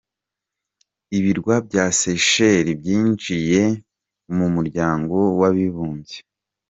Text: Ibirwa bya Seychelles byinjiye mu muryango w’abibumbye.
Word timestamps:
Ibirwa 1.17 1.55
bya 1.67 1.85
Seychelles 1.99 2.77
byinjiye 2.81 3.61
mu 4.35 4.47
muryango 4.55 5.15
w’abibumbye. 5.39 6.17